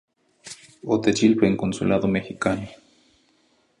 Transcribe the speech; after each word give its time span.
Otechilueh 0.93 1.49
n 1.51 1.55
consulado 1.61 2.07
mexicano. 2.15 2.65